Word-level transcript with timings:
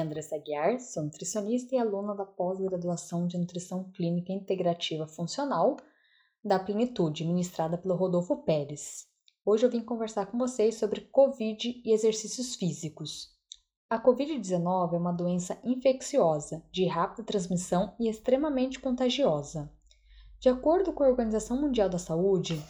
Andressa 0.00 0.36
Aguiar, 0.36 0.78
sou 0.78 1.02
nutricionista 1.02 1.74
e 1.74 1.78
aluna 1.78 2.14
da 2.14 2.24
pós-graduação 2.24 3.26
de 3.26 3.36
Nutrição 3.36 3.90
Clínica 3.90 4.32
Integrativa 4.32 5.08
Funcional 5.08 5.76
da 6.44 6.56
Plenitude, 6.56 7.24
ministrada 7.24 7.76
pelo 7.76 7.96
Rodolfo 7.96 8.36
Pérez. 8.44 9.08
Hoje 9.44 9.66
eu 9.66 9.70
vim 9.70 9.80
conversar 9.80 10.26
com 10.26 10.38
vocês 10.38 10.76
sobre 10.76 11.00
Covid 11.00 11.82
e 11.84 11.92
exercícios 11.92 12.54
físicos. 12.54 13.36
A 13.90 14.00
Covid-19 14.00 14.94
é 14.94 14.98
uma 14.98 15.12
doença 15.12 15.58
infecciosa, 15.64 16.62
de 16.70 16.86
rápida 16.86 17.24
transmissão 17.24 17.96
e 17.98 18.08
extremamente 18.08 18.78
contagiosa. 18.78 19.68
De 20.38 20.48
acordo 20.48 20.92
com 20.92 21.02
a 21.02 21.08
Organização 21.08 21.60
Mundial 21.60 21.88
da 21.88 21.98
Saúde, 21.98 22.64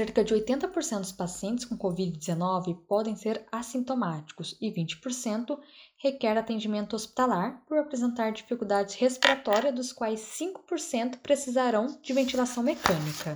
cerca 0.00 0.24
de 0.24 0.34
80% 0.34 1.00
dos 1.00 1.12
pacientes 1.12 1.66
com 1.66 1.76
Covid-19 1.76 2.74
podem 2.88 3.14
ser 3.14 3.46
assintomáticos 3.52 4.56
e 4.58 4.72
20% 4.72 5.58
requer 5.98 6.38
atendimento 6.38 6.96
hospitalar 6.96 7.62
por 7.66 7.76
apresentar 7.76 8.32
dificuldades 8.32 8.94
respiratórias, 8.94 9.74
dos 9.74 9.92
quais 9.92 10.20
5% 10.20 11.18
precisarão 11.18 11.98
de 12.00 12.14
ventilação 12.14 12.62
mecânica. 12.62 13.34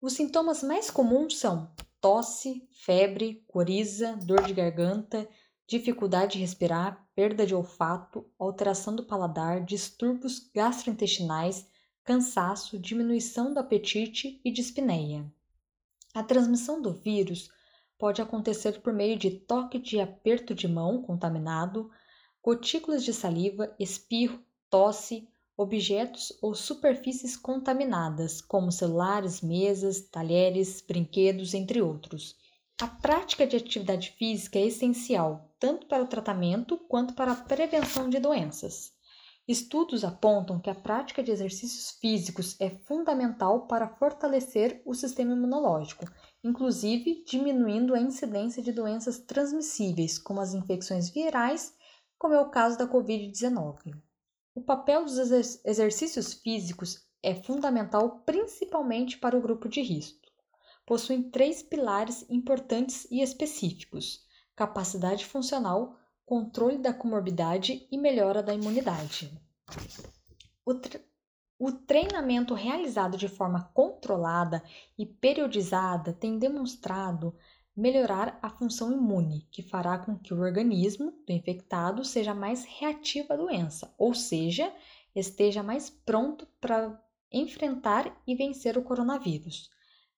Os 0.00 0.14
sintomas 0.14 0.62
mais 0.62 0.90
comuns 0.90 1.36
são 1.36 1.70
tosse, 2.00 2.66
febre, 2.72 3.44
coriza, 3.46 4.16
dor 4.22 4.42
de 4.42 4.54
garganta, 4.54 5.28
dificuldade 5.68 6.32
de 6.32 6.38
respirar, 6.38 7.06
perda 7.14 7.44
de 7.44 7.54
olfato, 7.54 8.24
alteração 8.38 8.96
do 8.96 9.04
paladar, 9.04 9.62
distúrbios 9.62 10.50
gastrointestinais, 10.54 11.66
cansaço, 12.06 12.78
diminuição 12.78 13.52
do 13.52 13.58
apetite 13.58 14.40
e 14.44 14.50
dispneia. 14.52 15.26
A 16.14 16.22
transmissão 16.22 16.80
do 16.80 16.94
vírus 16.94 17.50
pode 17.98 18.22
acontecer 18.22 18.80
por 18.80 18.92
meio 18.92 19.18
de 19.18 19.30
toque 19.30 19.78
de 19.78 19.98
aperto 20.00 20.54
de 20.54 20.68
mão 20.68 21.02
contaminado, 21.02 21.90
gotículas 22.40 23.04
de 23.04 23.12
saliva, 23.12 23.74
espirro, 23.76 24.40
tosse, 24.70 25.28
objetos 25.56 26.32
ou 26.40 26.54
superfícies 26.54 27.36
contaminadas, 27.36 28.40
como 28.40 28.70
celulares, 28.70 29.40
mesas, 29.40 30.00
talheres, 30.02 30.80
brinquedos, 30.80 31.54
entre 31.54 31.82
outros. 31.82 32.36
A 32.80 32.86
prática 32.86 33.44
de 33.46 33.56
atividade 33.56 34.12
física 34.12 34.60
é 34.60 34.66
essencial 34.66 35.52
tanto 35.58 35.86
para 35.86 36.04
o 36.04 36.06
tratamento 36.06 36.76
quanto 36.76 37.14
para 37.14 37.32
a 37.32 37.36
prevenção 37.36 38.08
de 38.08 38.20
doenças. 38.20 38.95
Estudos 39.48 40.02
apontam 40.02 40.58
que 40.58 40.68
a 40.68 40.74
prática 40.74 41.22
de 41.22 41.30
exercícios 41.30 41.92
físicos 42.00 42.56
é 42.60 42.68
fundamental 42.68 43.68
para 43.68 43.88
fortalecer 43.88 44.82
o 44.84 44.92
sistema 44.92 45.34
imunológico, 45.34 46.04
inclusive 46.42 47.22
diminuindo 47.24 47.94
a 47.94 48.00
incidência 48.00 48.60
de 48.60 48.72
doenças 48.72 49.20
transmissíveis, 49.20 50.18
como 50.18 50.40
as 50.40 50.52
infecções 50.52 51.10
virais, 51.10 51.72
como 52.18 52.34
é 52.34 52.40
o 52.40 52.50
caso 52.50 52.76
da 52.76 52.88
Covid-19. 52.88 53.96
O 54.52 54.62
papel 54.62 55.04
dos 55.04 55.16
exercícios 55.64 56.34
físicos 56.34 57.06
é 57.22 57.34
fundamental 57.34 58.22
principalmente 58.26 59.16
para 59.16 59.38
o 59.38 59.40
grupo 59.40 59.68
de 59.68 59.80
risco. 59.80 60.26
Possuem 60.84 61.30
três 61.30 61.62
pilares 61.62 62.24
importantes 62.28 63.06
e 63.12 63.22
específicos: 63.22 64.24
capacidade 64.56 65.24
funcional, 65.24 65.96
controle 66.26 66.76
da 66.76 66.92
comorbidade 66.92 67.86
e 67.90 67.96
melhora 67.96 68.42
da 68.42 68.52
imunidade. 68.52 69.32
O, 70.64 70.74
tre 70.74 71.00
o 71.56 71.70
treinamento 71.70 72.52
realizado 72.52 73.16
de 73.16 73.28
forma 73.28 73.70
controlada 73.72 74.62
e 74.98 75.06
periodizada 75.06 76.12
tem 76.12 76.36
demonstrado 76.36 77.34
melhorar 77.74 78.38
a 78.42 78.50
função 78.50 78.92
imune, 78.92 79.46
que 79.50 79.62
fará 79.62 79.98
com 79.98 80.18
que 80.18 80.34
o 80.34 80.40
organismo 80.40 81.12
do 81.26 81.32
infectado 81.32 82.04
seja 82.04 82.34
mais 82.34 82.64
reativo 82.64 83.32
à 83.32 83.36
doença, 83.36 83.94
ou 83.96 84.12
seja, 84.12 84.72
esteja 85.14 85.62
mais 85.62 85.88
pronto 85.88 86.46
para 86.60 87.00
enfrentar 87.30 88.20
e 88.26 88.34
vencer 88.34 88.76
o 88.76 88.82
coronavírus. 88.82 89.70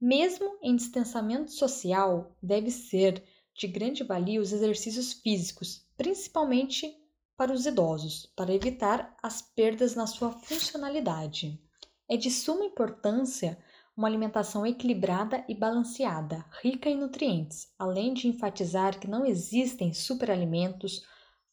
Mesmo 0.00 0.58
em 0.62 0.76
distanciamento 0.76 1.50
social, 1.50 2.36
deve 2.42 2.70
ser 2.70 3.24
de 3.56 3.68
grande 3.68 4.02
valia 4.02 4.40
os 4.40 4.52
exercícios 4.52 5.12
físicos, 5.12 5.83
principalmente 5.96 6.96
para 7.36 7.52
os 7.52 7.66
idosos, 7.66 8.26
para 8.36 8.54
evitar 8.54 9.16
as 9.22 9.42
perdas 9.42 9.94
na 9.94 10.06
sua 10.06 10.30
funcionalidade. 10.32 11.60
É 12.08 12.16
de 12.16 12.30
suma 12.30 12.64
importância 12.64 13.58
uma 13.96 14.08
alimentação 14.08 14.66
equilibrada 14.66 15.44
e 15.48 15.54
balanceada, 15.54 16.44
rica 16.60 16.88
em 16.88 16.96
nutrientes, 16.96 17.72
além 17.78 18.12
de 18.12 18.26
enfatizar 18.26 18.98
que 18.98 19.08
não 19.08 19.24
existem 19.24 19.92
superalimentos, 19.92 21.06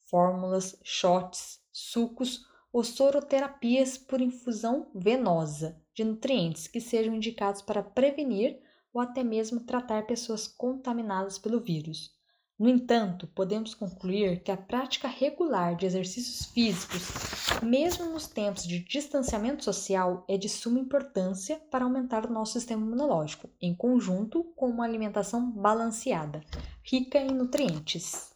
fórmulas, 0.09 0.79
shots, 0.83 1.59
sucos 1.71 2.43
ou 2.73 2.83
soroterapias 2.83 3.97
por 3.97 4.19
infusão 4.19 4.89
venosa 4.95 5.79
de 5.93 6.03
nutrientes 6.03 6.67
que 6.67 6.81
sejam 6.81 7.13
indicados 7.13 7.61
para 7.61 7.83
prevenir 7.83 8.59
ou 8.93 9.01
até 9.01 9.23
mesmo 9.23 9.61
tratar 9.61 10.07
pessoas 10.07 10.47
contaminadas 10.47 11.37
pelo 11.37 11.59
vírus. 11.59 12.20
No 12.61 12.69
entanto, 12.69 13.25
podemos 13.25 13.73
concluir 13.73 14.43
que 14.43 14.51
a 14.51 14.55
prática 14.55 15.07
regular 15.07 15.75
de 15.75 15.87
exercícios 15.87 16.45
físicos, 16.45 17.01
mesmo 17.63 18.05
nos 18.11 18.27
tempos 18.27 18.67
de 18.67 18.77
distanciamento 18.77 19.63
social, 19.63 20.23
é 20.27 20.37
de 20.37 20.47
suma 20.47 20.77
importância 20.77 21.59
para 21.71 21.85
aumentar 21.85 22.23
o 22.23 22.31
nosso 22.31 22.53
sistema 22.53 22.85
imunológico, 22.85 23.49
em 23.59 23.73
conjunto 23.73 24.43
com 24.55 24.69
uma 24.69 24.85
alimentação 24.85 25.49
balanceada, 25.49 26.43
rica 26.83 27.17
em 27.17 27.31
nutrientes. 27.31 28.30